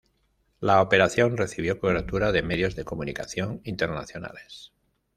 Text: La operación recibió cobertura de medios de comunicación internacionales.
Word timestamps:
La 0.61 0.81
operación 0.81 1.37
recibió 1.37 1.79
cobertura 1.79 2.31
de 2.31 2.41
medios 2.41 2.75
de 2.75 2.83
comunicación 2.85 3.61
internacionales. 3.65 4.73